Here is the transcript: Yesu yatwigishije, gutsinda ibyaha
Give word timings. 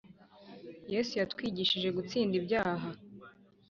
Yesu 0.93 1.13
yatwigishije, 1.21 1.87
gutsinda 1.97 2.33
ibyaha 2.41 2.87